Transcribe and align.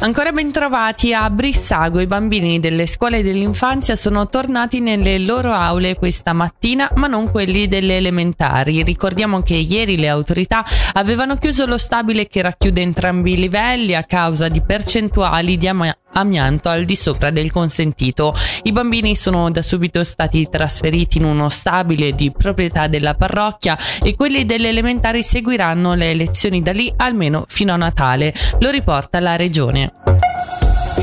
Ancora 0.00 0.30
ben 0.30 0.52
trovati 0.52 1.12
a 1.12 1.28
Brissago, 1.28 1.98
i 1.98 2.06
bambini 2.06 2.60
delle 2.60 2.86
scuole 2.86 3.20
dell'infanzia 3.20 3.96
sono 3.96 4.28
tornati 4.28 4.78
nelle 4.78 5.18
loro 5.18 5.50
aule 5.50 5.96
questa 5.96 6.32
mattina, 6.32 6.88
ma 6.94 7.08
non 7.08 7.28
quelli 7.32 7.66
delle 7.66 7.96
elementari. 7.96 8.84
Ricordiamo 8.84 9.42
che 9.42 9.56
ieri 9.56 9.98
le 9.98 10.08
autorità 10.08 10.64
avevano 10.92 11.34
chiuso 11.34 11.66
lo 11.66 11.76
stabile 11.76 12.28
che 12.28 12.42
racchiude 12.42 12.80
entrambi 12.80 13.32
i 13.32 13.38
livelli 13.38 13.96
a 13.96 14.04
causa 14.04 14.46
di 14.46 14.60
percentuali 14.60 15.58
di 15.58 15.66
am- 15.66 15.92
amianto 16.18 16.68
al 16.68 16.84
di 16.84 16.96
sopra 16.96 17.30
del 17.30 17.50
consentito. 17.50 18.34
I 18.62 18.72
bambini 18.72 19.16
sono 19.16 19.50
da 19.50 19.62
subito 19.62 20.04
stati 20.04 20.48
trasferiti 20.50 21.18
in 21.18 21.24
uno 21.24 21.48
stabile 21.48 22.12
di 22.12 22.32
proprietà 22.32 22.86
della 22.86 23.14
parrocchia 23.14 23.76
e 24.02 24.14
quelli 24.14 24.44
delle 24.44 24.68
elementari 24.68 25.22
seguiranno 25.22 25.94
le 25.94 26.14
lezioni 26.14 26.62
da 26.62 26.72
lì 26.72 26.92
almeno 26.96 27.44
fino 27.48 27.72
a 27.72 27.76
Natale. 27.76 28.34
Lo 28.58 28.70
riporta 28.70 29.20
la 29.20 29.36
regione. 29.36 30.17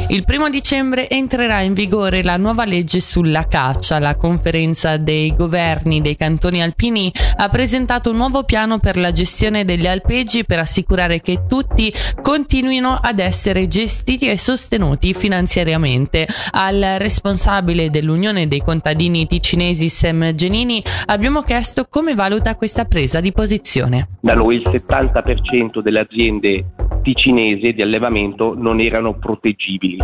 Il 0.07 0.23
primo 0.23 0.49
dicembre 0.49 1.09
entrerà 1.09 1.61
in 1.61 1.73
vigore 1.73 2.23
la 2.23 2.37
nuova 2.37 2.63
legge 2.63 2.99
sulla 2.99 3.47
caccia. 3.47 3.97
La 3.97 4.15
conferenza 4.15 4.97
dei 4.97 5.35
governi 5.35 5.99
dei 5.99 6.15
cantoni 6.15 6.61
alpini 6.61 7.11
ha 7.37 7.49
presentato 7.49 8.11
un 8.11 8.17
nuovo 8.17 8.43
piano 8.43 8.77
per 8.77 8.97
la 8.97 9.11
gestione 9.11 9.65
degli 9.65 9.87
alpeggi 9.87 10.45
per 10.45 10.59
assicurare 10.59 11.21
che 11.21 11.45
tutti 11.47 11.91
continuino 12.21 12.95
ad 13.01 13.17
essere 13.17 13.67
gestiti 13.67 14.29
e 14.29 14.37
sostenuti 14.37 15.15
finanziariamente. 15.15 16.27
Al 16.51 16.97
responsabile 16.99 17.89
dell'Unione 17.89 18.47
dei 18.47 18.61
contadini 18.61 19.25
ticinesi 19.25 19.89
Sam 19.89 20.35
Genini 20.35 20.83
abbiamo 21.07 21.41
chiesto 21.41 21.87
come 21.89 22.13
valuta 22.13 22.55
questa 22.55 22.85
presa 22.85 23.19
di 23.21 23.31
posizione. 23.31 24.09
Da 24.21 24.35
noi 24.35 24.57
il 24.57 24.69
70% 24.69 25.81
delle 25.81 26.01
aziende 26.01 26.65
ticinesi 27.05 27.71
di 27.71 27.83
allevamento 27.83 28.55
non 28.57 28.79
erano 28.79 29.13
proteggibili 29.13 29.97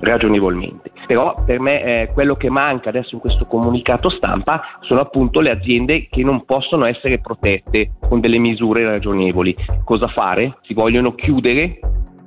ragionevolmente. 0.00 0.90
Però 1.06 1.42
per 1.46 1.60
me 1.60 1.82
eh, 1.82 2.10
quello 2.12 2.36
che 2.36 2.50
manca 2.50 2.90
adesso 2.90 3.14
in 3.14 3.20
questo 3.20 3.46
comunicato 3.46 4.10
stampa 4.10 4.60
sono 4.82 5.00
appunto 5.00 5.40
le 5.40 5.50
aziende 5.50 6.08
che 6.10 6.22
non 6.22 6.44
possono 6.44 6.84
essere 6.84 7.20
protette 7.20 7.92
con 8.06 8.20
delle 8.20 8.38
misure 8.38 8.84
ragionevoli. 8.84 9.56
Cosa 9.84 10.08
fare? 10.08 10.58
Si 10.62 10.74
vogliono 10.74 11.14
chiudere 11.14 11.78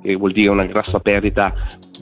che 0.02 0.14
vuol 0.14 0.32
dire 0.32 0.50
una 0.50 0.66
grossa 0.66 1.00
perdita 1.00 1.52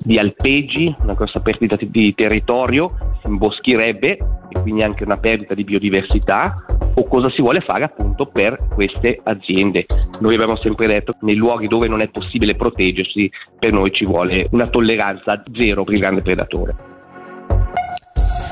di 0.02 0.18
alpeggi, 0.18 0.94
una 1.00 1.14
grossa 1.14 1.40
perdita 1.40 1.76
di 1.78 2.14
territorio, 2.14 3.18
si 3.22 3.28
imboschirebbe 3.28 4.18
e 4.48 4.60
quindi 4.60 4.82
anche 4.82 5.04
una 5.04 5.16
perdita 5.16 5.54
di 5.54 5.64
biodiversità 5.64 6.64
o 6.94 7.04
cosa 7.04 7.30
si 7.30 7.40
vuole 7.42 7.60
fare 7.60 7.84
appunto 7.84 8.26
per 8.26 8.58
queste 8.74 9.20
aziende. 9.22 9.86
Noi 10.20 10.34
abbiamo 10.34 10.56
sempre 10.56 10.86
detto 10.86 11.12
che 11.12 11.18
nei 11.22 11.36
luoghi 11.36 11.68
dove 11.68 11.88
non 11.88 12.00
è 12.00 12.08
possibile 12.08 12.54
proteggersi 12.54 13.30
per 13.58 13.72
noi 13.72 13.92
ci 13.92 14.04
vuole 14.04 14.46
una 14.50 14.68
tolleranza 14.68 15.42
zero 15.52 15.84
per 15.84 15.94
il 15.94 16.00
grande 16.00 16.22
predatore. 16.22 16.93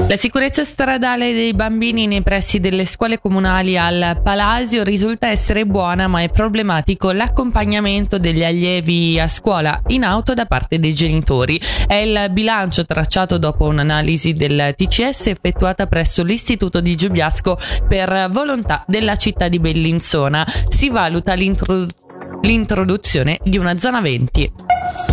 La 0.08 0.16
sicurezza 0.18 0.62
stradale 0.62 1.32
dei 1.32 1.54
bambini 1.54 2.06
nei 2.06 2.22
pressi 2.22 2.60
delle 2.60 2.84
scuole 2.84 3.18
comunali 3.18 3.78
al 3.78 4.20
Palasio 4.22 4.82
risulta 4.82 5.28
essere 5.28 5.64
buona, 5.64 6.06
ma 6.06 6.20
è 6.20 6.28
problematico 6.28 7.12
l'accompagnamento 7.12 8.18
degli 8.18 8.44
allievi 8.44 9.18
a 9.18 9.26
scuola 9.26 9.80
in 9.86 10.04
auto 10.04 10.34
da 10.34 10.44
parte 10.44 10.78
dei 10.78 10.92
genitori. 10.92 11.58
È 11.86 11.94
il 11.94 12.26
bilancio 12.30 12.84
tracciato 12.84 13.38
dopo 13.38 13.64
un'analisi 13.64 14.34
del 14.34 14.74
TCS 14.76 15.28
effettuata 15.28 15.86
presso 15.86 16.22
l'Istituto 16.22 16.82
di 16.82 16.94
Giubiasco 16.94 17.58
per 17.88 18.28
volontà 18.30 18.84
della 18.86 19.16
città 19.16 19.48
di 19.48 19.60
Bellinzona. 19.60 20.46
Si 20.68 20.90
valuta 20.90 21.32
l'introduzione 21.32 23.38
di 23.42 23.56
una 23.56 23.78
zona 23.78 24.02
20. 24.02 25.11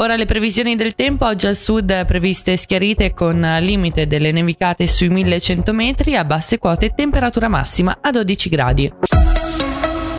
Ora 0.00 0.16
le 0.16 0.24
previsioni 0.24 0.76
del 0.76 0.94
tempo, 0.94 1.26
oggi 1.26 1.46
al 1.46 1.54
sud 1.54 2.06
previste 2.06 2.56
schiarite 2.56 3.12
con 3.12 3.38
limite 3.60 4.06
delle 4.06 4.32
nevicate 4.32 4.86
sui 4.86 5.10
1100 5.10 5.74
metri 5.74 6.16
a 6.16 6.24
basse 6.24 6.56
quote 6.56 6.86
e 6.86 6.94
temperatura 6.94 7.48
massima 7.48 7.98
a 8.00 8.10
12 8.10 8.48
gradi. 8.48 8.90